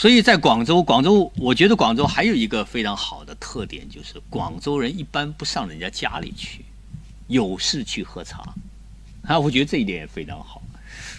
[0.00, 6.64] 所以在广州，广州我觉得广州还有一个非常好的特点，就是广州人一般不上人家家里去，
[7.26, 8.54] 有事去喝茶，
[9.24, 10.62] 啊，我觉得这一点也非常好。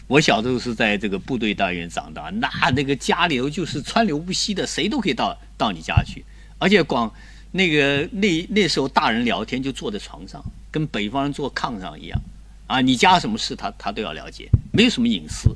[0.07, 6.25] 我小时候是在这个部队大院长大，那那个家里头就是川流不息的，谁都可以到到你家去，
[6.57, 7.13] 而且广
[7.51, 12.19] 那个那那时候大人聊天就坐在床上，跟北方人坐炕上一样，
[12.65, 15.55] 啊，你家什么事他他都要了解，没有什么隐私。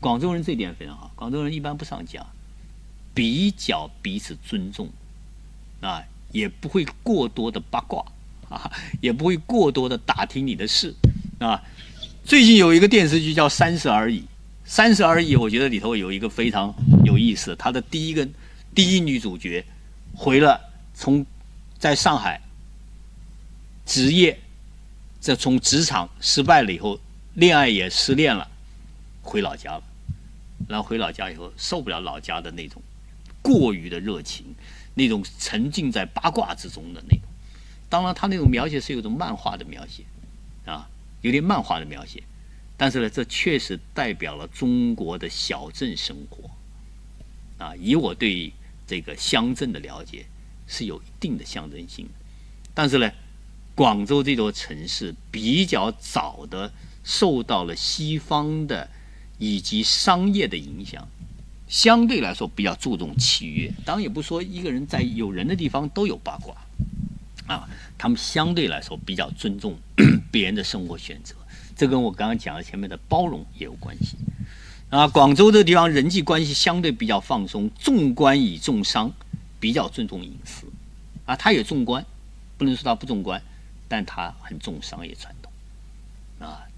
[0.00, 2.26] 广州人这点非常好，广州人一般不上家。
[3.20, 4.88] 比较彼此尊重，
[5.82, 8.02] 啊，也不会过多的八卦，
[8.48, 8.72] 啊，
[9.02, 10.94] 也不会过多的打听你的事，
[11.38, 11.62] 啊。
[12.24, 14.20] 最近有一个电视剧叫《三十而已》，
[14.64, 18.26] 《三十而已》，我觉得里头有一个非常有意思，他的第一个
[18.74, 19.62] 第一女主角
[20.14, 20.58] 回了
[20.94, 21.26] 从
[21.78, 22.40] 在上海
[23.84, 24.40] 职业，
[25.20, 26.98] 这从职场失败了以后，
[27.34, 28.48] 恋爱也失恋了，
[29.20, 29.82] 回老家了，
[30.66, 32.82] 然后回老家以后受不了老家的那种。
[33.42, 34.54] 过于的热情，
[34.94, 37.22] 那种沉浸在八卦之中的那种，
[37.88, 40.04] 当然他那种描写是有种漫画的描写，
[40.66, 40.88] 啊，
[41.22, 42.22] 有点漫画的描写，
[42.76, 46.50] 但是呢，这确实代表了中国的小镇生活，
[47.64, 48.52] 啊，以我对
[48.86, 50.26] 这个乡镇的了解，
[50.66, 52.12] 是有一定的象征性的，
[52.74, 53.10] 但是呢，
[53.74, 58.88] 广州这座城市比较早的受到了西方的
[59.38, 61.08] 以及商业的影响。
[61.70, 66.54] 相对来说比较注重契约，当然也不说一个人在有人的地方都有八卦，
[67.46, 69.78] 啊，他们相对来说比较尊重
[70.32, 71.36] 别人的生活选择，
[71.76, 74.16] 这跟我刚刚讲的前面的包容也有关系。
[74.90, 79.12] 啊，广州这地方人际关系相对比较放松，重官以重商，
[79.60, 80.66] 比较尊重隐私，
[81.24, 82.04] 啊，他也重官，
[82.58, 83.40] 不能说他不重官，
[83.86, 85.39] 但他很重商业传统，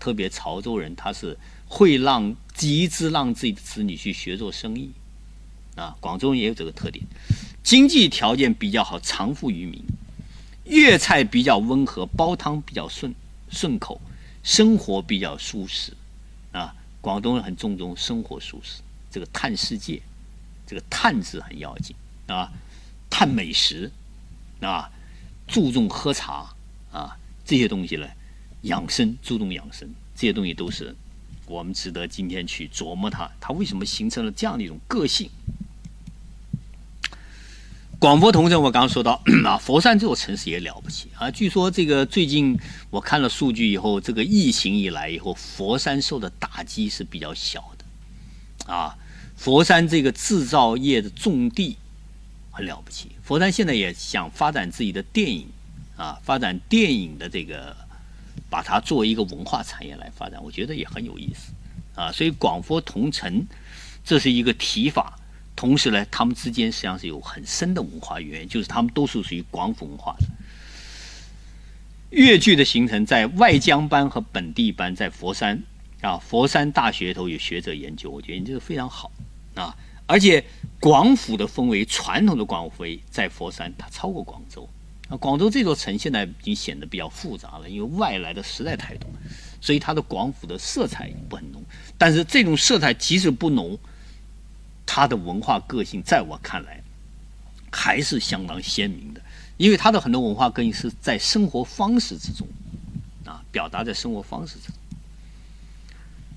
[0.03, 1.39] 特别潮州人他是。
[1.75, 4.91] 会让集资让自己的子女去学做生意，
[5.75, 7.03] 啊，广州人也有这个特点，
[7.63, 9.83] 经济条件比较好，常富于民，
[10.67, 13.15] 粤菜比较温和，煲汤比较顺
[13.49, 13.99] 顺口，
[14.43, 15.95] 生活比较舒适，
[16.53, 20.03] 啊，广东人很注重生活舒适，这个探世界，
[20.67, 21.97] 这个探字很要紧
[22.27, 22.53] 啊，
[23.09, 23.91] 探美食，
[24.61, 24.91] 啊，
[25.49, 26.55] 注重喝茶
[26.93, 28.07] 啊，这些东西呢，
[28.63, 30.95] 养生注重养生，这些东西都是。
[31.45, 35.29] 我们值得今天去琢磨它，它为什么形成了这样的一种个性？
[37.99, 41.31] 广佛同城，我刚刚说到 啊，佛山这座城市也了不起啊。
[41.31, 42.59] 据说这个最近
[42.91, 48.97] 我看了数据以后，这个疫情以来以后，佛山受的打击是比较小的啊。
[49.37, 51.77] 佛山这个制造业的重地
[52.51, 55.47] 很了不起，佛山现在也想发展自己的电影
[55.97, 57.77] 啊，发展电影的这个。
[58.53, 61.55] 把它作为一个文化产业来发展，我觉得也很有意思，
[61.99, 63.47] 啊，所以广佛同城，
[64.05, 65.19] 这是一个提法。
[65.57, 70.27] 同时呢，他们之间实际上是有很深的文化渊源，就是他们都是属于广府文化的。
[72.11, 75.59] 粤剧的形成在外江班和本地班，在佛山
[76.03, 79.11] 啊，佛山大学头有学者研究，我觉得研究的非常好
[79.55, 79.75] 啊。
[80.07, 80.45] 而且
[80.79, 84.69] 广府的氛围，传统的广府，在佛山它超过广州。
[85.19, 89.09] 广州这座城现在已经显得比较复杂了，因为外来的实在太多，
[89.61, 91.63] 所以它的广府的色彩不很浓。
[91.99, 93.79] 但是这种色彩即使不浓，
[94.87, 96.83] 它的文化个性在我看来
[97.71, 99.21] 还是相当鲜明的，
[99.59, 102.47] 因为它的很多文化个性是在生活方式之中
[103.25, 104.75] 啊，表达在生活方式之中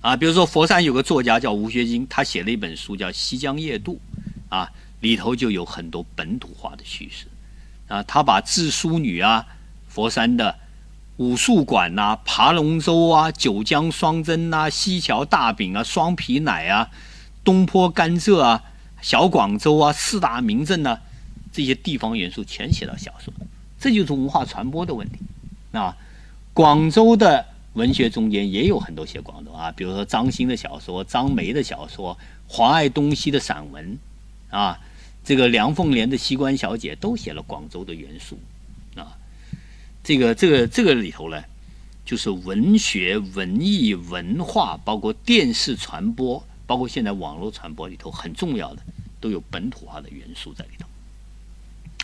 [0.02, 0.18] 啊。
[0.18, 3.94] 比如说佛山有个作家叫吴学金，他写了一本书叫《西江夜渡》，
[4.56, 4.70] 啊，
[5.00, 7.26] 里头就有很多本土化的叙事。
[7.88, 9.46] 啊，他把智淑女啊、
[9.88, 10.56] 佛山的
[11.18, 16.90] 武术馆呐、爬龙舟啊、九江双蒸呐、西桥大饼啊、双皮奶啊、
[17.44, 18.64] 东坡甘蔗啊、
[19.02, 21.00] 小广州啊四大名镇呢，
[21.54, 23.32] 这些地方元素全写到小说，
[23.80, 25.20] 这就是文化传播的问题。
[25.72, 25.96] 啊，
[26.54, 33.98] 广州的文学中间也有很多写广州啊，比如说张欣的小说、张梅的小说、黄爱东西的散文，
[34.50, 34.80] 啊。
[35.26, 38.40] 这个梁凤莲的《西关小姐》都写了广州的元素，
[38.96, 39.18] 啊，
[40.04, 41.44] 这个这个这个里头呢，
[42.06, 48.84] 就是文学、文艺、文化，包括电视传播，包括现在网络传播里头很重要的，
[49.20, 50.88] 都有本土化的元素在里头。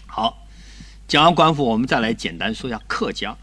[0.08, 0.48] 好，
[1.08, 3.38] 讲完官府，我们再来简单说一下客家。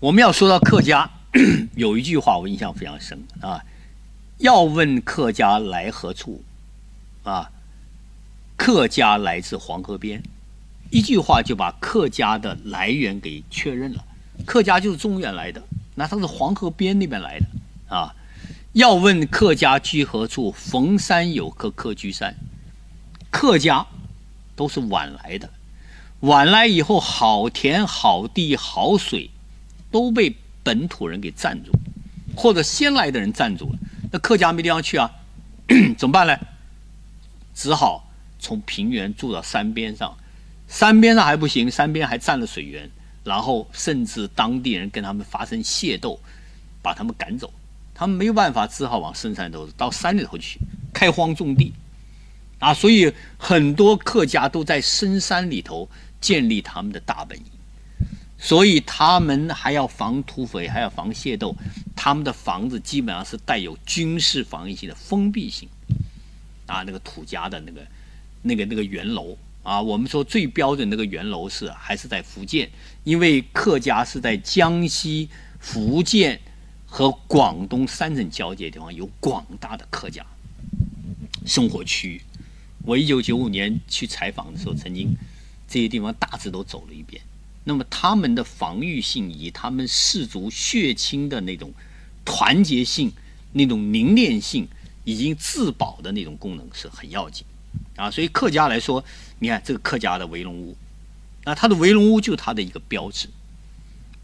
[0.00, 1.10] 我们要说到客家，
[1.76, 3.62] 有一句话我印象非常深啊。
[4.38, 6.42] 要问客家来何处，
[7.22, 7.50] 啊，
[8.56, 10.22] 客家来自黄河边，
[10.90, 14.04] 一句话就把客家的来源给确认了。
[14.44, 15.62] 客家就是中原来的，
[15.94, 18.14] 那它是黄河边那边来的，啊，
[18.72, 20.50] 要问客家居何处？
[20.50, 22.34] 逢山有客客居山。
[23.30, 23.86] 客家
[24.56, 25.48] 都是晚来的，
[26.20, 29.30] 晚来以后，好田、好地、好水
[29.90, 31.70] 都被本土人给占住，
[32.36, 33.78] 或者先来的人占住了。
[34.12, 35.10] 那客家没地方去啊，
[35.98, 36.38] 怎么办呢？
[37.54, 40.16] 只好从平原住到山边上，
[40.68, 42.88] 山边上还不行，山边还占了水源，
[43.24, 46.20] 然后甚至当地人跟他们发生械斗，
[46.80, 47.52] 把他们赶走。
[47.94, 50.58] 他们没有办法，只好往深山头，到山里头去
[50.92, 51.72] 开荒种地，
[52.58, 55.88] 啊，所以很多客家都在深山里头
[56.20, 57.44] 建立他们的大本营，
[58.42, 61.54] 所以他们还要防土匪，还要防械斗，
[61.94, 65.68] 他们的房子基本上是带有军事防御性的封闭性，
[66.66, 67.80] 啊，那个土家的那个
[68.42, 72.68] 那个那个圆楼啊，我们说最标准那个圆楼是还是在福建，
[73.04, 75.28] 因为客家是在江西、
[75.60, 76.40] 福建。
[76.94, 80.22] 和广东三省交界的地方有广大的客家
[81.46, 82.20] 生活区域。
[82.84, 85.16] 我一九九五年去采访的时候，曾经
[85.66, 87.22] 这些地方大致都走了一遍。
[87.64, 91.72] 那么他们的防御性以他们氏族血亲的那种
[92.24, 93.12] 团结性、
[93.52, 94.66] 那种凝练性，
[95.04, 97.44] 以及自保的那种功能是很要紧
[97.96, 98.10] 啊。
[98.10, 99.04] 所以客家来说，
[99.38, 100.76] 你看这个客家的围龙屋，
[101.44, 103.28] 那它的围龙屋就是它的一个标志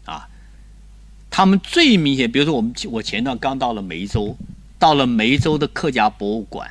[0.05, 0.27] 啊。
[1.29, 4.35] 他们最明显，比如说我们我前段刚到了梅州，
[4.77, 6.69] 到了梅州的客家博物馆，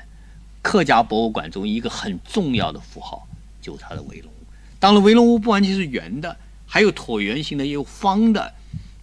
[0.60, 3.26] 客家博物馆中一个很重要的符号
[3.62, 4.36] 就是它的围龙屋。
[4.80, 6.36] 当然，围龙屋不完全是圆的，
[6.68, 8.54] 还有椭圆形的，也有方的。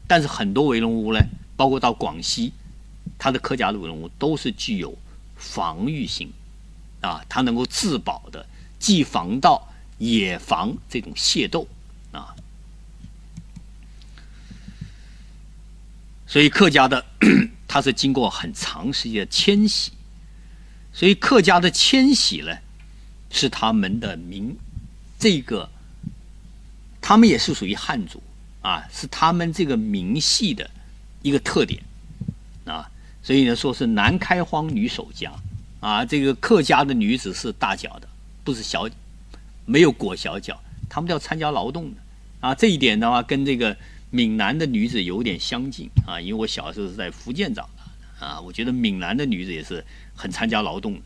[0.08, 1.20] 但是很多围龙屋呢，
[1.58, 2.54] 包括到广西，
[3.18, 4.96] 它的客家的围龙屋都是具有
[5.36, 6.32] 防御性，
[7.02, 8.46] 啊，它能够自保的，
[8.78, 9.68] 既防盗
[9.98, 11.68] 也防这种械斗，
[12.12, 12.36] 啊。
[16.28, 17.04] 所以客家的，
[17.68, 19.92] 它是经过很长时间的迁徙，
[20.94, 22.56] 所以客家的迁徙呢，
[23.32, 24.56] 是他们的民，
[25.18, 25.70] 这个，
[27.06, 28.20] 他们也是属于汉族
[28.64, 30.68] 啊，是他们这个民系的
[31.22, 31.80] 一个特点
[32.66, 32.90] 啊，
[33.22, 35.32] 所以呢，说是男开荒，女守家
[35.82, 38.08] 啊，这个客家的女子是大脚的，
[38.44, 38.90] 不是小，
[39.68, 40.60] 没有裹小脚，
[40.90, 41.98] 他们要参加劳动的
[42.40, 43.78] 啊，这一点的话，跟这个。
[44.12, 49.84] 闽南的女子有点相近啊，因为我小时候是在福建长大啊，我觉得闽南的女子也是
[50.16, 51.02] 很参加劳动的。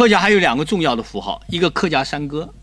[0.00, 2.54] 客家还有两个重要的符号，一个客家山歌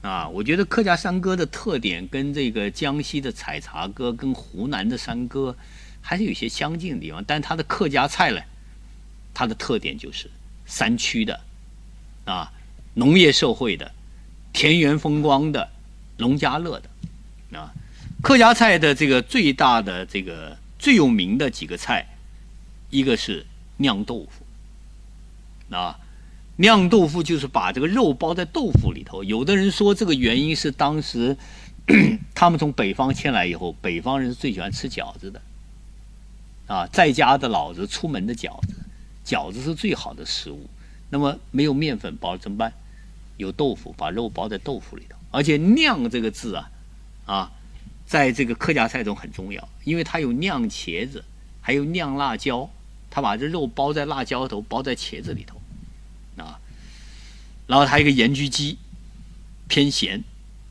[0.00, 5.54] 啊，我觉得客家山歌的特点跟这个江西的采茶歌、跟湖南的山歌
[6.00, 8.40] 还是有些相近的地方，但它的客家菜呢，
[9.34, 10.30] 它的特点就是
[10.64, 11.38] 山区的
[12.24, 12.50] 啊。
[12.94, 13.92] 农业社会的，
[14.54, 15.68] 田园风光的，
[16.16, 17.70] 农家乐的，啊，
[18.22, 22.06] 客家菜的这个最大的这个最有名的几个菜，
[22.88, 23.44] 一个是
[23.76, 25.98] 酿豆腐，啊，
[26.56, 29.24] 酿豆腐就是把这个肉包在豆腐里头。
[29.24, 31.36] 有的人说这个原因是当时
[32.34, 35.42] 他们从北方迁来以后，北方人是最喜欢吃饺子的，
[36.66, 38.74] 啊，在家的老子出门的饺子，
[39.24, 40.68] 饺子是最好的食物。
[41.10, 42.72] 那么没有面粉包怎么办？
[43.38, 46.70] 有豆腐，把肉包在豆腐里头，而且“酿”这个字啊，
[47.26, 47.52] 啊，
[48.06, 51.24] 在这个客家菜中很重要，因为它有酿茄子，
[51.60, 52.70] 还有酿辣椒，
[53.10, 55.60] 它把这肉包在辣椒头，包在茄子里头，
[57.66, 58.76] 然后还有一个盐焗鸡，
[59.68, 60.22] 偏咸，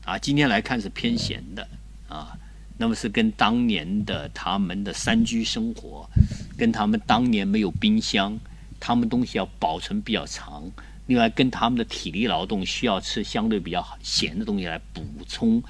[0.04, 1.68] 啊，今天来看是偏咸的，
[2.08, 2.36] 啊，
[2.78, 6.08] 那么是跟当年的他们的山居生活，
[6.56, 8.38] 跟他们当年没有冰箱，
[8.78, 10.70] 他们东西要保存比较长。
[11.06, 15.62] 另外，跟他们的体力劳动需要吃相对比较咸的东西来补充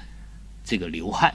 [0.63, 1.33] 这个流汗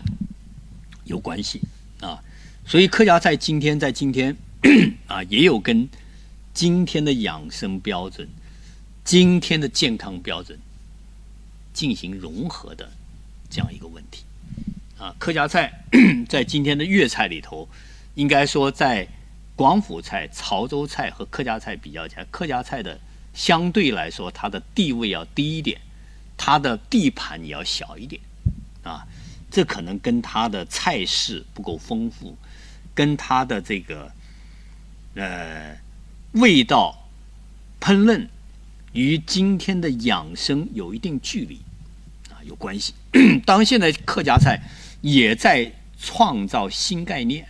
[1.05, 1.61] 有关系
[2.01, 2.23] 啊，
[2.65, 4.37] 所以客家菜今天在今天
[5.09, 5.89] 啊也有跟
[6.55, 8.29] 今天的养生标准、
[9.09, 10.59] 今天的健康标准
[11.73, 12.91] 进行融合的
[13.49, 14.23] 这样一个问题
[14.99, 15.17] 啊。
[15.19, 15.83] 客家菜
[16.29, 17.67] 在今天的粤菜里头，
[18.17, 19.09] 应该说在
[19.57, 23.01] 广府菜、潮州菜和客家菜比较起来，客家菜的。
[23.33, 25.81] 相对来说，它的地位要低一点，
[26.37, 28.21] 它的地盘也要小一点，
[28.83, 29.07] 啊，
[29.51, 32.37] 这可能跟它的菜式不够丰富，
[32.95, 34.13] 跟它的这个
[35.15, 35.79] 呃
[36.33, 37.09] 味道
[37.81, 38.29] 烹饪
[38.99, 41.61] 与今天的养生有一定距离
[42.31, 42.93] 啊有关系。
[43.47, 44.61] 当现在客家菜
[45.03, 47.47] 也在创造新概念，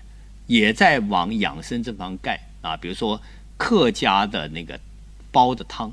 [0.46, 3.18] 也在往养生这方盖啊，比如说
[3.56, 4.78] 客家的那个。
[5.30, 5.92] 煲的汤，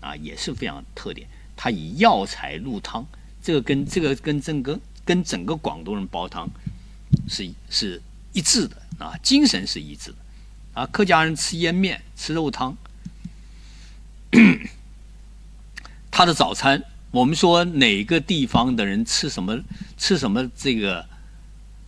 [0.00, 1.28] 啊，也是非常特点。
[1.56, 3.06] 它以药材入汤，
[3.40, 6.50] 这个跟这个跟整个跟整个广东人煲汤
[7.28, 10.16] 是是一致的啊，精神是一致的
[10.74, 10.84] 啊。
[10.86, 12.76] 客家人吃腌面，吃肉汤，
[16.16, 16.80] 他的早餐，
[17.10, 19.60] 我们说哪个地方的人吃什么
[19.96, 21.04] 吃什么这个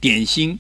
[0.01, 0.59] 点心，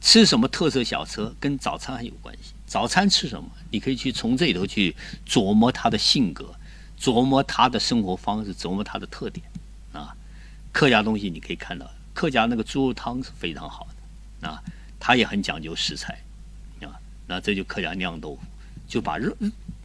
[0.00, 2.52] 吃什么特色小吃，跟早餐很有关系。
[2.66, 3.48] 早餐吃什么？
[3.70, 6.52] 你可以去从这里头去琢磨他的性格，
[6.98, 9.46] 琢磨他的生活方式，琢磨他的特点
[9.92, 10.12] 啊。
[10.72, 13.86] 客家东西你可以看到，客家那个猪肉汤是非常好
[14.40, 14.60] 的啊，
[14.98, 16.20] 他也很讲究食材
[16.80, 16.90] 啊。
[17.28, 18.40] 那这就客家酿豆腐，
[18.88, 19.32] 就把肉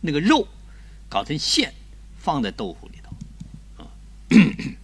[0.01, 0.47] 那个肉
[1.07, 1.71] 搞成馅，
[2.19, 3.87] 放在豆腐里头啊。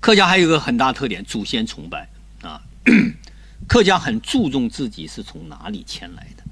[0.00, 2.08] 客家还有个很大特点，祖先崇拜
[2.42, 2.62] 啊。
[3.66, 6.44] 客家很注重自己是从哪里迁来的。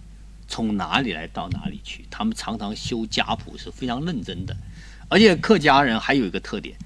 [0.46, 4.56] 从哪里来到哪里去，他们常常修家谱是非常认真的，
[5.08, 6.76] 而且客家人还有一个特点，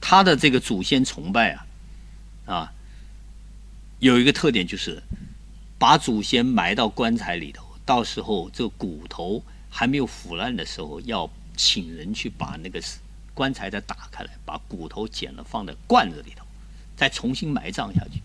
[0.00, 1.66] 他的这个祖先崇拜啊，
[2.46, 2.72] 啊，
[3.98, 5.02] 有一个特点就是
[5.76, 11.28] 把祖先埋到棺材里头，到时候这骨头还没有腐烂的时候，要
[11.62, 12.82] 请人去把那个
[13.34, 16.42] 棺材再打开来，把骨头捡了放在罐子里头，
[16.96, 18.22] 再重新埋葬下去。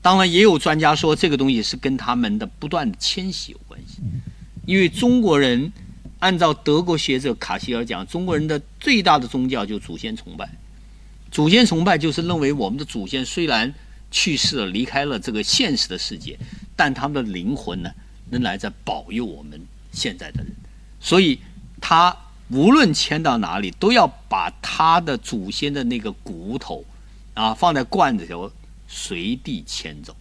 [0.00, 4.00] 当然，也有专家说这个东西是跟他们的不断的迁徙有关系。
[4.64, 5.70] 因为中国人
[6.18, 10.48] 按照德国学者卡西尔讲，中国人的最大的宗教就祖先崇拜。
[11.30, 13.74] 祖先崇拜就是认为我们的祖先虽然
[14.10, 16.38] 去世了，离开了这个现实的世界，
[16.74, 17.90] 但他们的灵魂呢，
[18.30, 19.60] 仍然在保佑我们
[19.92, 20.50] 现在的人。
[21.00, 21.38] 所以，
[21.80, 22.16] 他
[22.52, 26.84] 无论迁到哪里，都要把他的祖先的那个骨头
[27.34, 28.50] 啊放在罐子里头。
[28.94, 30.14] 随地迁走，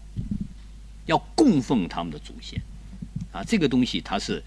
[1.08, 2.58] 要供奉他们的祖先，
[3.34, 4.42] 啊，这个东西它是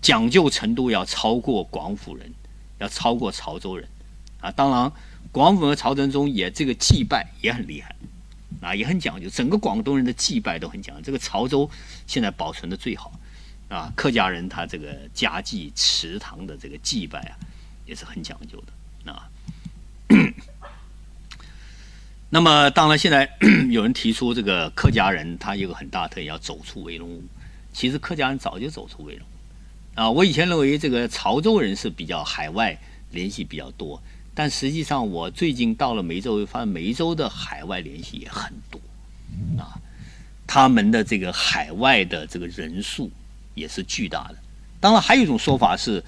[0.00, 2.32] 讲究程度要超过广府人，
[2.78, 3.88] 要超过潮州人，
[4.40, 4.92] 啊，当然
[5.32, 7.96] 广府和潮州中也这个祭拜也很厉害，
[8.60, 11.02] 啊，也很讲究，整个广东人的祭拜都很讲究。
[11.02, 11.68] 这个潮州
[12.06, 13.10] 现在保存的最好，
[13.68, 17.36] 啊，客家人他这个家祭祠堂的这个祭拜啊，
[17.86, 18.62] 也是很讲究
[19.04, 19.28] 的，啊。
[22.30, 23.30] 那么，当然，现在
[23.70, 27.22] 有人提出这个客家人他有个很大特点，要走出围龙屋。
[27.72, 29.26] 其实客家人早就走出围龙
[29.94, 30.10] 啊。
[30.10, 32.78] 我以前认为这个潮州人是比较海外
[33.12, 34.02] 联系比较多，
[34.34, 38.80] 但实际上我最近到了梅州，发现梅州的海外联系也很多
[39.58, 39.80] 啊。
[40.46, 43.10] 他们的这个海外的这个人数
[43.58, 44.36] 也是巨大的。
[44.80, 46.04] 当然，还有一种说法是，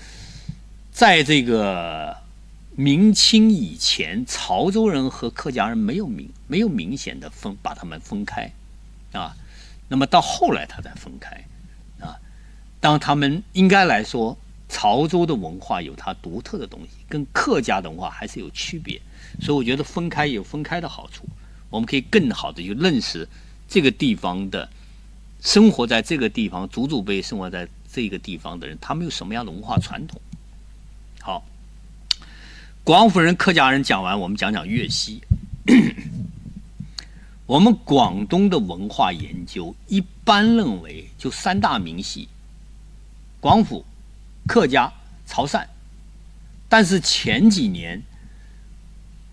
[0.92, 2.16] 在这个。
[2.76, 8.50] 明清以前，潮州人和客家人没有明没有明显的分把他们分开，
[9.12, 9.36] 啊，
[9.88, 11.44] 那么到后来他才分开，
[12.00, 12.16] 啊，
[12.80, 14.38] 当他们应该来说，
[14.68, 18.98] 潮州的文化有它独特的东西，跟客家的文化还是有区别，
[19.42, 21.28] 所以我觉得分开有分开的好处，
[21.68, 23.28] 我们可以更好的去认识
[23.68, 24.66] 这个地方的，
[25.40, 30.20] 生活在这个地方祖祖辈生活在这个地方的人，他们有什么样的文化传统，
[31.20, 31.44] 好。
[32.82, 35.20] 广府人、客家人讲完，我们讲讲粤西。
[37.46, 42.28] 我们广东的文化研究一般认为就三大明系：
[43.38, 43.84] 广府、
[44.46, 44.92] 客家、
[45.26, 45.66] 潮汕。
[46.68, 48.02] 但是前几年，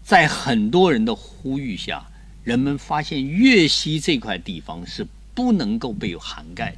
[0.03, 2.05] 在很多人的呼吁下，
[2.43, 6.71] 人们发现粤西这块地方是不能够被涵盖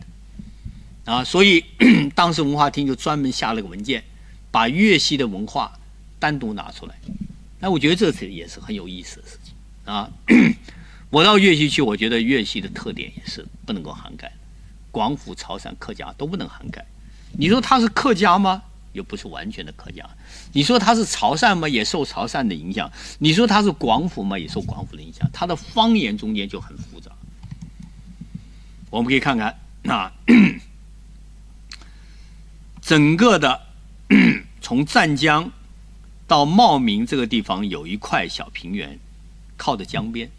[1.05, 1.63] 的啊，所以
[2.13, 4.03] 当时文化厅就专门下了个文件，
[4.51, 5.71] 把粤西的文化。
[6.19, 6.95] 单独拿出来，
[7.61, 9.53] 那我觉得这次也是很有意思的事情
[9.85, 10.11] 啊。
[11.09, 14.33] 我到粤西去，我觉得粤西的特点也是不能够涵盖的，
[14.91, 16.85] 广府、潮汕、客家都不能涵盖。
[17.37, 18.61] 你说他是客家吗？
[18.91, 20.05] 又不是完全的客家。
[20.51, 21.69] 你说他是潮汕吗？
[21.69, 22.91] 也受潮汕的影响。
[23.19, 24.37] 你说他是广府吗？
[24.37, 25.25] 也受广府的影响。
[25.31, 27.09] 他的方言中间就很复杂。
[28.89, 30.13] 我们可以看看啊，
[32.81, 33.67] 整个的
[34.62, 35.51] 从湛江。
[36.27, 39.00] 到茂名这个地方有一块小平原，
[39.58, 40.29] 靠着江边。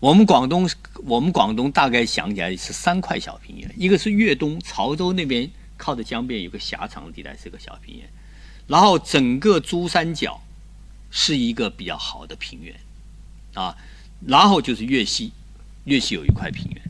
[0.00, 0.68] 我们广东，
[1.04, 8.08] 我们广东大概想起来是三块小平原，一个是粤东潮州那边靠着江边有个狭长的地带是个小平原，
[8.66, 10.42] 然后整个珠三角
[11.12, 12.74] 是一个比较好的平原，
[13.54, 13.76] 啊，
[14.26, 15.30] 然后就是粤西，
[15.84, 16.82] 粤西有一块平原，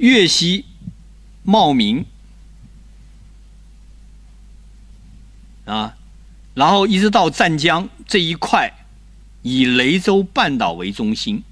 [0.00, 0.64] 粤西
[1.44, 2.04] 茂名
[5.66, 5.96] 啊。
[6.54, 8.74] 然后一直到湛江这一块，
[9.42, 11.44] 以雷州半岛为中心，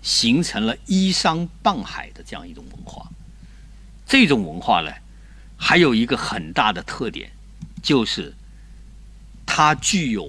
[0.00, 3.10] 形成了依山傍海的这样一种文化。
[4.06, 4.92] 这种文化呢，
[5.56, 7.32] 还有一个很大的特点，
[7.82, 8.34] 就是
[9.44, 10.28] 它具有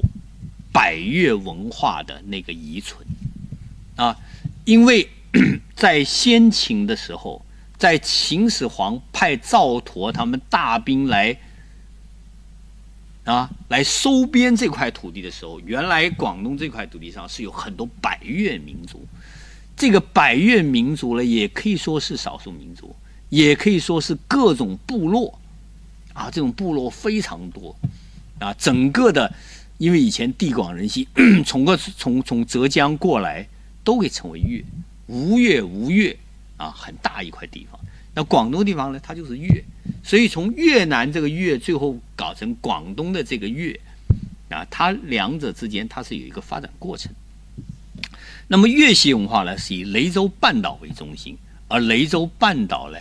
[0.73, 3.05] 百越文化的那个遗存
[3.95, 4.17] 啊，
[4.65, 5.09] 因为
[5.75, 7.45] 在先秦的时候，
[7.77, 11.37] 在秦始皇派赵佗他们大兵来
[13.25, 19.05] 啊来收编这块土地的时候，原来广东这块土地上是有很多百越民族。
[19.77, 22.95] 这个百越民族呢，也可以说是少数民族，
[23.29, 25.37] 也可以说是各种部落
[26.13, 27.75] 啊，这种部落非常多
[28.39, 29.33] 啊，整个的。
[29.77, 31.05] 因为以前地广人 稀，
[31.45, 33.45] 从个从从浙江过来
[33.83, 34.63] 都给称为越，
[35.07, 36.17] 吴越吴越
[36.57, 37.79] 啊，很大一块地方。
[38.13, 39.63] 那广东地方呢，它就是粤，
[40.03, 43.79] 所以从越南这个越最后搞成广东的这个粤
[44.49, 47.11] 啊，它两者之间它是有一个发展过程。
[48.47, 52.97] 那么粤西文化呢，是以雷州半岛为中心，而雷州半岛呢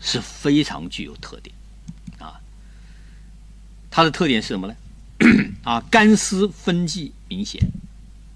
[0.00, 1.54] 是非常具有特点
[2.18, 2.40] 啊，
[3.90, 4.74] 它的特点是什么呢？
[5.64, 7.60] 啊，干湿分季明显，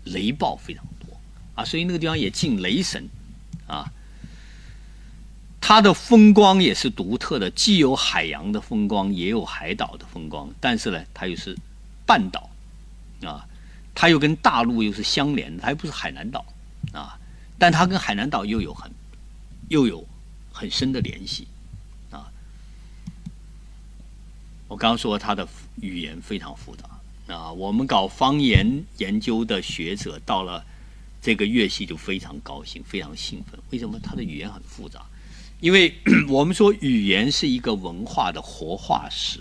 [0.05, 0.85] 雷暴非常
[1.55, 3.09] 啊，所以那个地方也敬雷神
[3.67, 3.91] 啊。
[5.61, 10.51] 它的风光也是独特的，既有海洋的风光，也有海岛的风光。
[10.61, 11.57] 但是呢，它又是
[12.05, 12.51] 半岛
[13.23, 13.47] 啊，
[13.95, 16.45] 它又跟大陆又是相连的，它又不是海南岛
[16.93, 17.19] 啊，
[17.59, 18.91] 但它跟海南岛又有很
[19.69, 20.07] 又有
[20.53, 21.47] 很深的联系。
[22.11, 22.29] 啊
[24.69, 25.47] 我刚刚说他的
[25.81, 30.65] 语言非常复杂啊，我们搞方言研究的学者到了
[31.25, 33.59] 这个乐系就非常高兴，非常兴奋。
[33.71, 33.99] 为什么？
[34.03, 35.01] 他的语言很复杂，
[35.59, 35.95] 因为
[36.29, 39.41] 我们说语言是一个文化的活化石。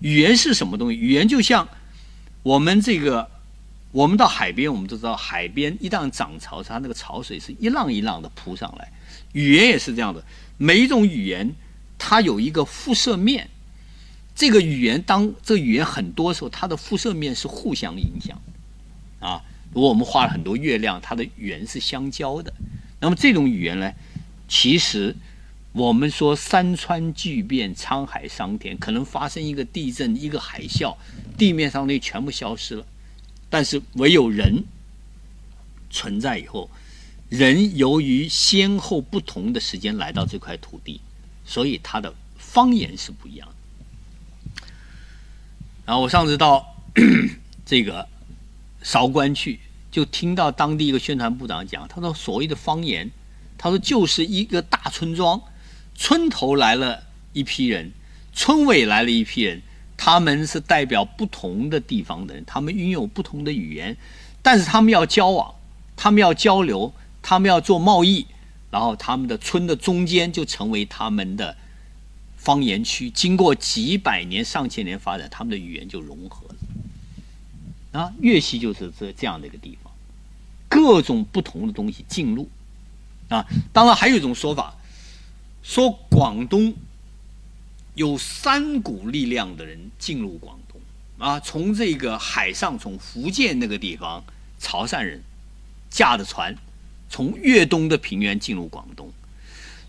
[0.00, 0.98] 语言是什么东西？
[0.98, 1.68] 语言就像
[2.42, 3.30] 我们这个，
[3.92, 8.92] 我们到海边，我们都知道，海边一旦涨潮，它那个潮水是一浪一浪的扑上来。
[9.34, 10.24] 语言也是这样的，
[10.58, 11.54] 每一种语言
[11.96, 13.48] 它有一个辐射面。
[14.34, 18.36] 这个语言，当这语言很多时候，它的辐射面是互相影响，
[19.20, 19.40] 啊，
[19.74, 22.52] 如果我们画了很多月亮，它的圆是相交的。
[23.00, 23.92] 那么这种语言呢，
[24.48, 25.14] 其实
[25.72, 30.96] 我们说山川巨变、沧海桑田，可能发生一个地震、一个海啸，
[31.36, 32.86] 地面上那全部消失了，
[33.50, 34.62] 但是唯有人
[35.90, 36.70] 存在以后，
[37.28, 41.00] 人由于先后不同的时间来到这块土地，
[41.44, 43.54] 所以他的方言是不一样的。
[45.84, 46.76] 然后我上次到
[47.66, 48.08] 这个
[48.82, 49.58] 韶关去，
[49.94, 53.08] 就听到当地一个宣传部长讲，他说所谓的方言，
[53.56, 55.40] 他说就是一个大村庄，
[55.94, 57.92] 村头来了一批人，
[58.32, 59.62] 村尾来了一批人，
[59.96, 63.96] 他们是代表不同的地方的人，他们拥有不同的语言，
[64.42, 65.54] 但是他们要交往，
[65.94, 68.26] 他们要交流，他们要做贸易，
[68.72, 71.56] 然后他们的村的中间就成为他们的。
[72.36, 77.98] 方言区经过几百年、上千年发展，他们的语言就融合了。
[77.98, 79.83] 啊，粤西就是这这样的一个地方，
[80.74, 82.48] 各种不同的东西进入。
[83.28, 84.74] 啊，当然还有一种说法，
[85.62, 86.74] 说广东
[87.94, 90.80] 有三股力量的人进入广东。
[91.18, 94.24] 啊，从这个海上，从福建那个地方，
[94.58, 95.22] 潮汕人
[95.88, 96.56] 驾着船
[97.08, 99.12] 从粤东的平原进入广东，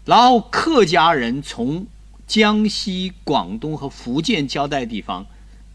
[0.05, 1.87] 然后客家人从。
[2.27, 5.27] 江西、广东和福建交代地方，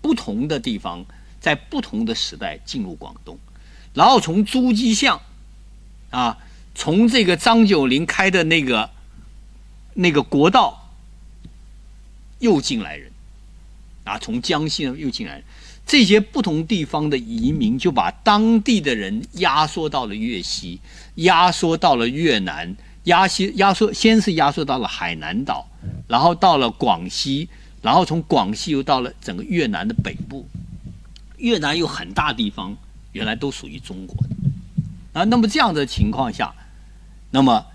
[0.02, 1.06] 不同的地方，
[1.40, 3.38] 在不同的时代进入广东，
[3.94, 5.20] 然后从诸暨巷，
[6.10, 6.38] 啊，
[6.74, 8.90] 从这个张九龄开的那个
[9.94, 10.90] 那个国道，
[12.38, 13.10] 又进来人，
[14.04, 15.42] 啊，从江西又进来，
[15.86, 20.80] 这些不同地方的移民就把当地的人压缩到了粤西，
[21.16, 22.76] 压缩到了越南。
[23.04, 25.66] 压西压缩，先是压缩到了海南岛，
[26.06, 27.48] 然后到了广西，
[27.80, 30.46] 然后从广西又到了整个越南的北部。
[31.38, 32.76] 越南有很大地方
[33.12, 35.24] 原来都属于中国的啊。
[35.24, 36.54] 那么这样的情况下，
[37.30, 37.66] 那么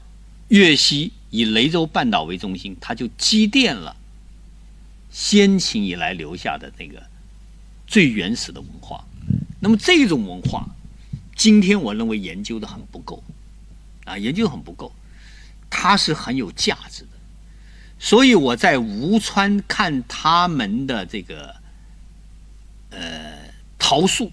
[0.49, 3.95] 粤西以雷州半岛为中心，它就积淀了
[5.11, 7.03] 先秦以来留下的那个
[7.87, 9.03] 最原始的文化。
[9.59, 10.67] 那么这种文化，
[11.35, 13.23] 今天我认为研究的很不够
[14.05, 14.91] 啊，研究很不够。
[15.67, 17.09] 它是很有价值的，
[17.99, 21.53] 所以我在吴川看他们的这个
[22.91, 23.37] 呃
[23.77, 24.31] 桃树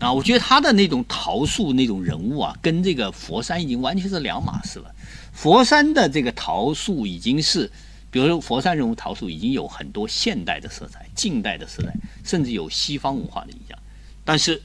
[0.00, 4.92] 啊，我觉得他的那种桃树那种人物啊，跟这个佛山已经完全是两码事了。
[5.32, 7.70] 佛山的这个桃树已经是，
[8.10, 13.78] 比如说佛山人物桃树已经有很多现代的色彩、近代的色彩，甚至有西方文化的影响。
[14.24, 14.60] 但是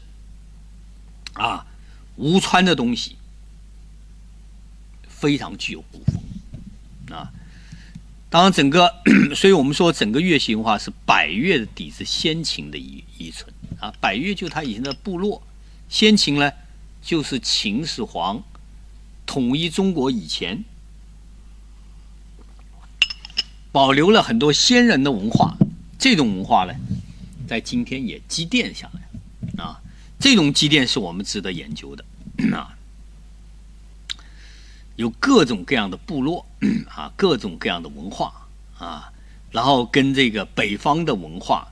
[1.34, 1.66] 啊，
[2.16, 3.16] 吴川的东西。
[5.18, 7.32] 非常具有古风啊！
[8.30, 8.94] 当然，整个，
[9.34, 13.52] 所以我们说整个粤西文化是百越的底子，先秦的遗遗存。
[13.80, 15.42] 啊，百越就他以前的部落。
[15.88, 16.52] 先秦呢，
[17.02, 18.44] 就是秦始皇
[19.26, 20.64] 统一中国以前，
[23.72, 25.56] 保留了很多先人的文化。
[26.00, 26.74] 这种文化呢，
[27.48, 29.82] 在今天也积淀下来啊。
[30.20, 32.06] 这种积淀是我们值得研究的
[32.56, 32.76] 啊。
[34.96, 36.46] 有各种各样的部落
[36.90, 39.12] 啊，各种各样的文化啊，
[39.52, 41.68] 然后跟这个北方的文化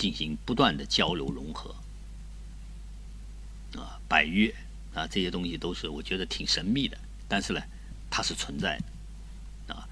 [0.00, 1.74] 进行不断的交流融合。
[3.76, 4.52] 啊百越
[4.94, 6.96] 啊，这些东西都是我觉得挺神秘的，
[7.28, 7.60] 但是呢，
[8.08, 8.76] 它是存在
[9.66, 9.86] 的啊。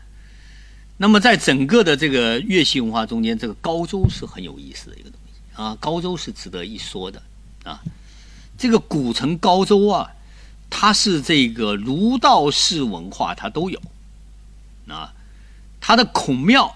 [0.97, 7.23] 那么在整个的这个粤系文化中间，这个高州是很有意思的一个东西啊，高州是值得一说的
[7.65, 7.81] 啊。
[8.57, 10.11] 这个古城高州啊，
[10.69, 13.81] 它是这个儒道式文化它都有
[14.89, 15.15] 啊，
[15.81, 16.75] 它的孔庙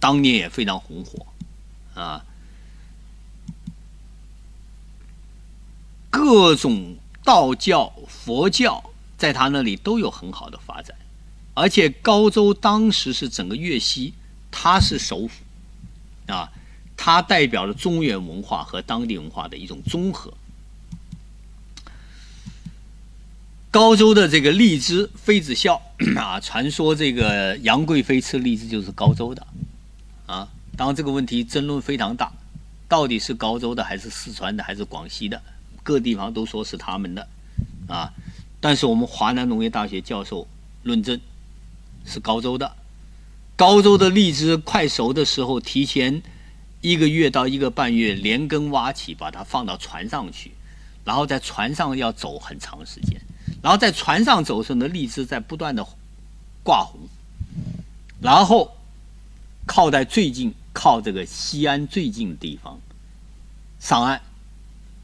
[0.00, 1.24] 当年也非常红火
[1.96, 2.24] 啊。
[6.08, 10.96] 各种道教、佛教在他那里都有很好的发展，
[11.52, 14.14] 而且高州当时是整个粤西，
[14.50, 15.44] 它是首府，
[16.32, 16.50] 啊，
[16.96, 20.32] 它代表了中原文化和当地文化的一种综合。
[23.70, 25.82] 高州的这个荔枝妃子笑
[26.16, 29.46] 啊，传说这个杨贵妃吃荔枝就是高州的，
[30.24, 32.32] 啊，当这个问题争论非常大，
[32.86, 35.40] 到底是高州的还是四川的还是广西的？
[35.82, 37.28] 各地方都说是他们的，
[37.88, 38.12] 啊，
[38.60, 40.46] 但是我们华南农业大学教授
[40.82, 41.20] 论证
[42.04, 42.72] 是高州的。
[43.54, 46.20] 高州的荔枝快熟的时候，提前
[46.80, 50.52] 一个月到一个半月连根挖起，把它放到船上去，
[51.04, 53.18] 然后在船上要走很长时间，
[53.62, 55.86] 然后在船上走时的荔枝在不断的
[56.62, 57.00] 挂红，
[58.20, 58.76] 然后
[59.64, 62.78] 靠在最近靠这个西安最近的地方
[63.80, 64.20] 上岸。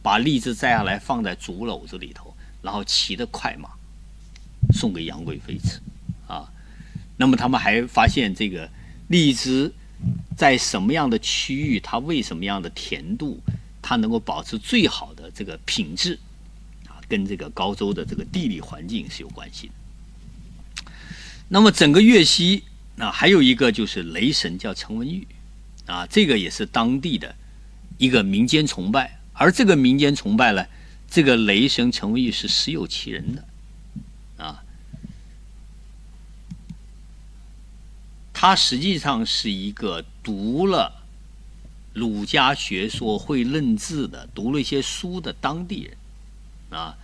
[0.04, 3.70] 把荔枝摘下来放在竹篓子里头，然后骑着快马
[4.72, 5.78] 送给杨贵妃吃，
[6.26, 6.50] 啊，
[7.16, 8.68] 那么他们还发现这个
[9.06, 9.72] 荔枝
[10.36, 13.40] 在什么样的区域，它为什么样的甜度，
[13.80, 16.18] 它能够保持最好的这个品质，
[16.88, 20.84] 啊，跟这个高州的这个地理环境是有关系的。
[21.46, 22.64] 那么整个粤西
[22.98, 25.24] 啊，还有一个就是雷神叫陈文玉，
[25.86, 27.34] 啊，这个也是当地的
[27.98, 29.18] 一个民间崇拜。
[29.34, 30.64] 而这个民间崇拜呢，
[31.10, 33.44] 这个雷神陈文玉是实有其人的，
[34.44, 34.62] 啊，
[38.32, 41.02] 他实际上是一个读了
[41.94, 45.82] 儒家学说、会认字的、读了一些书的当地
[46.70, 46.96] 人，啊，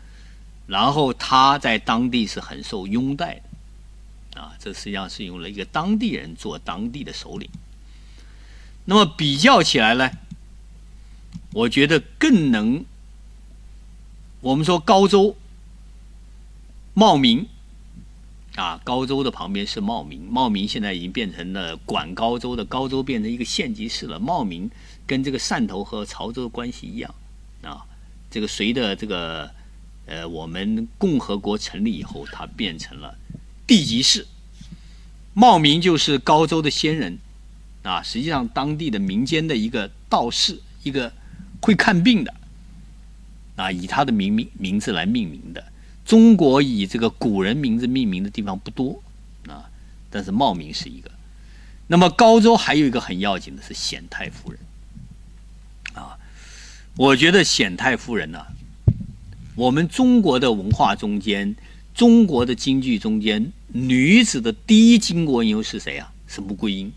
[0.66, 3.40] 然后他在当地是很受拥戴
[4.32, 7.48] 的，啊，这实际上是用了一个当地人做当地的首领。
[8.90, 10.11] 那么比较起来呢？
[11.53, 12.87] 我觉得更能，
[14.40, 15.37] 我们说高州
[16.94, 17.46] 茂名
[18.57, 24.18] 啊，高州的旁边是茂名，茂名现在已经变成了管高州的高州，变成一个县级市了。
[24.18, 24.70] 茂名
[25.07, 27.14] 跟这个汕头和潮州的关系一样
[27.61, 27.85] 啊，
[28.31, 29.51] 这个随着这个
[30.07, 33.18] 呃我们共和国成立以后，它变成了
[33.66, 34.27] 地级市。
[35.35, 37.18] 茂名就是高州的先人
[37.82, 41.12] 啊，实际上当地的民间的一个道士，一个。
[41.60, 42.32] 会看病的
[43.56, 45.72] 啊，以他的名名名字来命名的。
[46.04, 49.02] 中国以这个古人名字命名的地方不多
[49.48, 49.68] 啊，
[50.08, 51.10] 但是茂名是一个。
[51.88, 54.60] 那么高州还有一个很要紧的是显太夫人
[55.94, 56.16] 啊，
[56.96, 58.46] 我觉得显太夫人呢，
[59.56, 61.56] 我们中国的文化中间，
[61.92, 66.12] 中国的京剧中间，女子的第一巾帼英雄是谁啊？
[66.28, 66.92] 是穆桂英。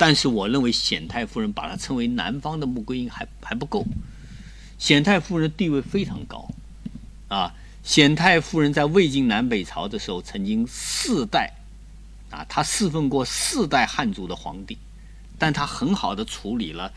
[0.00, 3.84] 但是我认为显太夫人把她称为南方的穆桂英还还不够，
[4.78, 6.48] 显太夫人地位非常高，
[7.28, 11.52] 啊，显太夫人在魏晋南北朝的时候曾经四代，
[12.30, 14.78] 啊，她侍奉过四代汉族的皇帝，
[15.38, 16.90] 但她很好的处理了，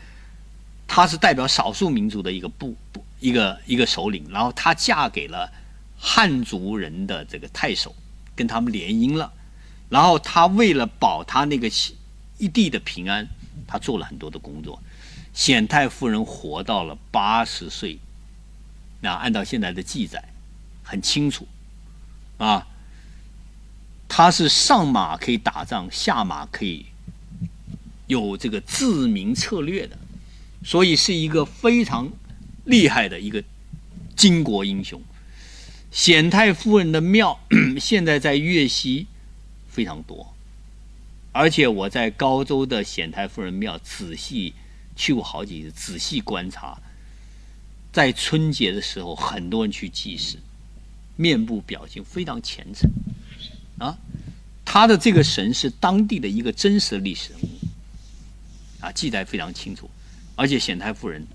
[0.88, 5.52] 她是代表少数民族的一个部部一个一个首领，然后她嫁给了
[5.98, 7.94] 汉族人的这个太守，
[8.34, 9.30] 跟他们联姻了，
[9.90, 11.70] 然后她为了保她那个。
[12.44, 13.26] 一地的平安，
[13.66, 14.78] 他做了很多的工作。
[15.32, 17.98] 显太夫人活到了八十岁，
[19.00, 20.22] 那按照现在的记载，
[20.82, 21.48] 很清楚，
[22.36, 22.66] 啊，
[24.06, 26.84] 他是上马可以打仗，下马可以
[28.08, 29.96] 有这个治民策略的，
[30.62, 32.12] 所以是一个非常
[32.66, 33.42] 厉害的一个
[34.14, 35.00] 巾帼英雄。
[35.90, 37.40] 显太夫人的庙
[37.80, 39.06] 现在在粤西
[39.70, 40.33] 非常多。
[41.34, 44.54] 而且我在高州的显太夫人庙仔细
[44.94, 46.78] 去过好几次，仔细观察，
[47.92, 50.38] 在春节的时候，很多人去祭祀，
[51.16, 52.88] 面部表情非常虔诚，
[53.78, 53.98] 啊，
[54.64, 57.48] 他的这个神是当地的一个真实的历史人物，
[58.78, 59.90] 啊，记载非常清楚，
[60.36, 61.26] 而且显太夫人，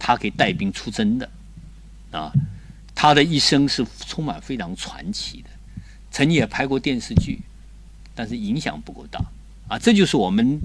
[0.00, 1.30] 她可以带兵出征的，
[2.10, 2.32] 啊，
[2.92, 5.50] 她的一生是充满非常传奇的，
[6.10, 7.40] 曾经也拍过电视剧，
[8.18, 9.24] 但是影响不够大。
[9.68, 10.60] 啊，这就是我们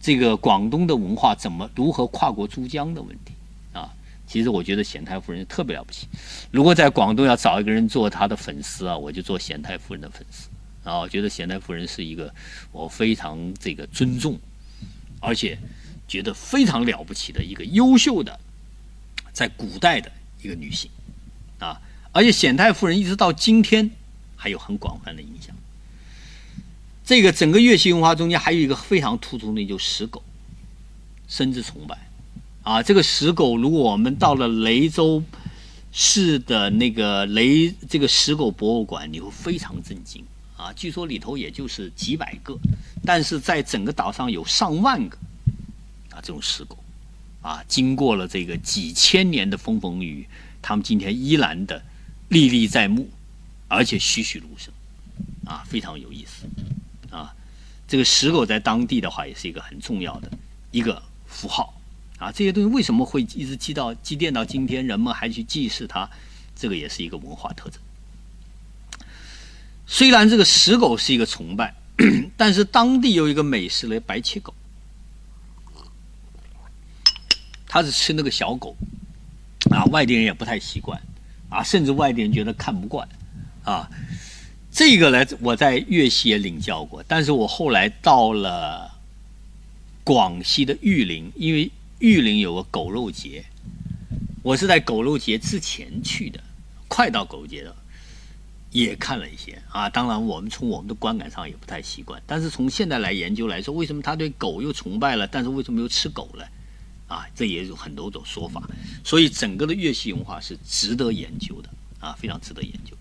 [0.00, 3.32] 这个广东的文化怎么如何跨过珠江的问题
[3.72, 3.88] 啊！
[4.26, 6.08] 其实我觉得显太夫人特别了不起。
[6.50, 10.48] 如果在广东要找一个人做他的粉丝啊，我就做显太夫人的粉丝
[10.82, 10.98] 啊！
[10.98, 12.34] 我觉得显太夫人是一个
[12.72, 14.36] 我非常这个尊重，
[15.20, 15.56] 而且
[16.08, 18.40] 觉得非常了不起的一个优秀的
[19.32, 20.10] 在古代的
[20.42, 20.90] 一个女性
[21.58, 21.78] 啊！
[22.10, 23.90] 而且显太夫人一直到今天
[24.34, 25.54] 还有很广泛的影响。
[27.06, 30.20] 这个整个粤西文化中间还有一个非常突出的，就是石狗，
[31.28, 31.96] 生之崇拜，
[32.64, 35.22] 啊，这个石狗，如果我们到了雷州
[35.92, 40.24] 市的那个雷这个石狗博物馆，你会非常震惊，
[40.56, 42.58] 啊，据说里头也就是几百个，
[43.04, 45.16] 但是在整个岛上有上万个，
[46.10, 46.76] 啊，这种石狗，
[47.40, 50.28] 啊，经过了这个几千年的风风雨雨，
[50.60, 51.80] 他们今天依然的
[52.30, 53.08] 历历在目，
[53.68, 54.74] 而且栩栩如生，
[55.44, 56.48] 啊，非常有意思。
[57.88, 60.30] 这个石狗在当地的话，也是一个很重要的
[60.70, 61.72] 一个符号
[62.18, 62.32] 啊。
[62.32, 66.08] 这些东西为什么会一直积到积淀到今天，人们还去祭祀它？
[66.56, 67.80] 这个也是一个文化特征。
[69.86, 71.74] 虽然这个石狗是一个崇拜，
[72.36, 74.52] 但是当地有一个美食嘞，白切狗，
[77.68, 78.74] 他是吃那个小狗
[79.70, 81.00] 啊，外地人也不太习惯
[81.50, 83.08] 啊，甚至外地人觉得看不惯
[83.62, 83.88] 啊。
[84.76, 88.94] 这个呢，我在粤西也领教过，但是我后来到了
[90.04, 93.42] 广西的玉林，因为玉林有个狗肉节，
[94.42, 96.38] 我是在狗肉节之前去的，
[96.88, 97.74] 快到狗肉节了，
[98.70, 99.88] 也看了一些啊。
[99.88, 106.44] 当然，我们从我们的观感上也不太习惯，但是从现在来研究来说，为什么他对狗又崇拜了，但是为什么又吃狗呢？
[107.08, 108.68] 啊，这也有很多种说法。
[109.02, 112.94] 所以，整个的粤西文化是值得研究的啊，非常值得研究。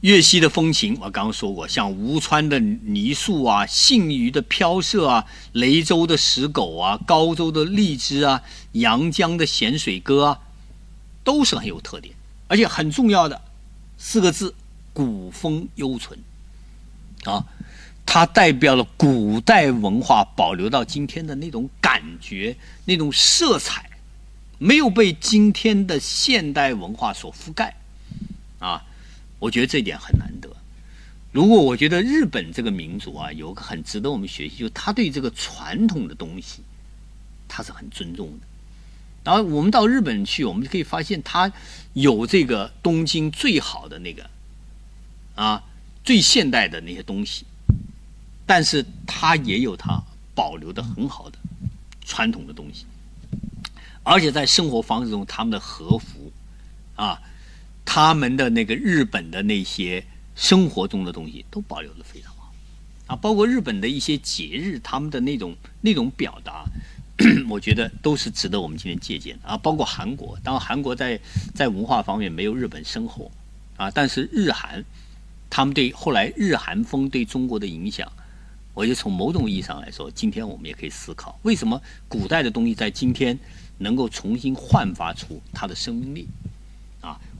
[0.00, 8.40] 粤西的风情，我刚刚说过，像吴川的泥塑啊，信余的飘色啊，雷州的石狗啊，高州的荔枝啊，
[8.72, 10.40] 阳江的咸水歌啊，
[11.22, 12.14] 都是很有特点，
[12.48, 13.42] 而且很重要的
[13.98, 14.54] 四个字：
[14.94, 16.18] 古风犹存。
[17.24, 17.44] 啊，
[18.06, 23.90] 它代表了古代文化保留到今天的那种感觉、那种色彩，
[24.56, 27.76] 没有被今天的现代文化所覆盖。
[28.60, 28.82] 啊。
[29.40, 30.48] 我觉得这一点很难得。
[31.32, 36.60] 如果我觉得日本这个民族啊，有个很值得我们学习，就他对这个传统的东西，
[37.48, 38.46] 他是很尊重的。
[39.22, 41.52] 然后我们到日本去，我们就可以发现，他
[41.92, 44.28] 有这个东京最好的那个
[45.36, 45.62] 啊，
[46.04, 47.44] 最现代的那些东西，
[48.44, 50.02] 但是他也有他
[50.34, 51.38] 保留的很好的
[52.04, 52.86] 传统的东西，
[54.02, 56.32] 而且在生活方式中，他们的和服
[56.96, 57.20] 啊。
[57.84, 60.04] 他们的那个日本的那些
[60.36, 62.52] 生活中的东西都保留的非常好，
[63.06, 66.64] 啊，包括日本的一些节日，他们的那种那种表达，
[67.50, 69.56] 我觉得都是值得我们今天借鉴的啊。
[69.56, 71.20] 包括韩国，当然韩国在
[71.54, 73.30] 在文化方面没有日本深厚
[73.76, 74.84] 啊，但是日韩，
[75.50, 78.10] 他们对后来日韩风对中国的影响，
[78.72, 83.36] 我觉得从某种意义上来说，今天我们也可以思考，为什么古代的东西在今天
[83.78, 86.28] 能够重新焕发出它的生命力。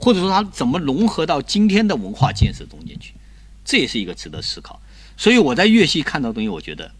[0.01, 3.13] 或者说它怎么融合到今天的文化建设中间去，
[3.65, 4.81] 这也是一个值得思考。
[5.17, 6.91] 所以我在粤西看到东西，我觉得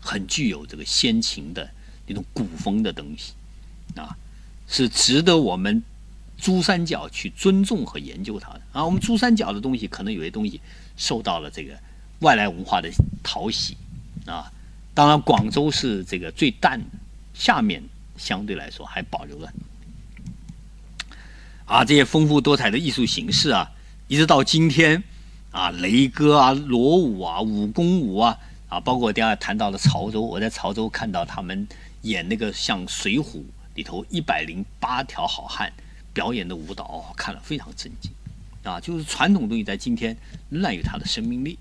[0.00, 1.70] 很具有这个先秦的
[2.06, 3.32] 那种古风的东西，
[3.94, 4.16] 啊，
[4.66, 5.80] 是值得我们
[6.36, 8.60] 珠三角去尊重和研究它的。
[8.72, 10.60] 啊，我们珠三角的东西可能有些东西
[10.96, 11.78] 受到了这个
[12.18, 12.90] 外来文化的
[13.22, 13.76] 讨喜，
[14.26, 14.50] 啊，
[14.92, 16.86] 当然广州是这个最淡的，
[17.32, 17.80] 下面
[18.16, 19.52] 相对来说还保留了。
[21.70, 23.70] 啊，这些丰富多彩的艺术形式啊，
[24.08, 25.00] 一直到今天，
[25.52, 28.36] 啊，雷歌啊，锣舞啊，武功舞啊，
[28.68, 31.64] 啊，包括我等下谈到了潮州，我在潮州看到他们
[32.02, 33.22] 演那个像《水浒》
[33.76, 35.72] 里头一百零八条好汉
[36.12, 38.10] 表演的舞蹈，看了非常震惊。
[38.64, 40.16] 啊，就是传统东西在今天
[40.48, 41.56] 仍然有它的生命力。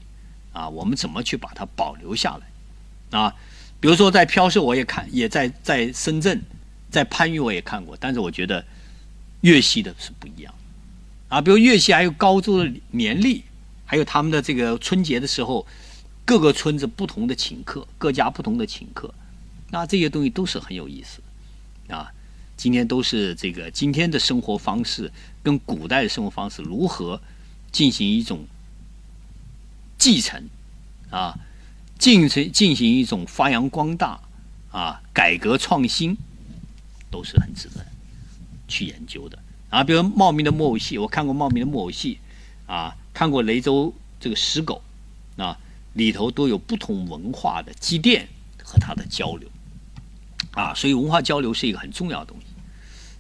[0.52, 2.36] 啊，我们怎么去把它保留下
[3.12, 3.20] 来？
[3.20, 3.36] 啊，
[3.80, 6.42] 比如说在飘色，我也看，也在在深圳，
[6.90, 8.66] 在番禺我也看过，但是我觉得。
[9.42, 10.54] 粤西的是不一样，
[11.28, 13.44] 啊，比如粤西还有高州的年历，
[13.86, 15.66] 还有他们的这个春节的时候，
[16.26, 19.14] 各个村子不同的请客，各家不同的请客，
[19.72, 21.22] 那这些东西都是很有意思。
[21.94, 22.12] 啊。
[22.58, 25.10] 今天都是这个今天的生活方式
[25.42, 27.22] 跟古代的生活方式如何
[27.72, 28.46] 进行一种
[29.98, 30.44] 继承。
[31.10, 31.40] 啊，
[31.98, 34.20] 进行进行一种发扬光大
[34.72, 36.18] 啊，改革创新，
[37.10, 37.86] 都是很值得
[38.70, 39.38] 去研究的
[39.70, 39.84] 啊。
[39.84, 42.20] 比如茂名的木偶戏，我看过茂名的木偶戏
[42.68, 44.82] 啊，看过雷州这个石狗
[45.36, 45.58] 啊，
[45.94, 48.28] 里头都有不同文化的积淀
[48.64, 49.50] 和它的交流
[50.52, 52.46] 啊，所以文化交流是一个很重要的东西。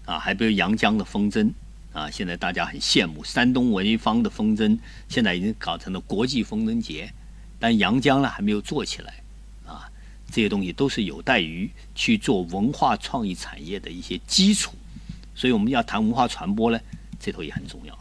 [0.05, 1.51] 啊，还比如阳江的风筝
[1.93, 7.13] 啊，现在大家很羡慕山东潍坊的风筝，现在已经搞成了国际风筝节，
[7.59, 9.13] 但阳江呢还没有做起来
[9.67, 9.87] 啊。
[10.31, 14.73] 这些东西都是有待于去做文化创意产业的一些基础，
[15.39, 16.77] 所以我们要谈文化传播呢，
[17.17, 17.97] 这头也很重要。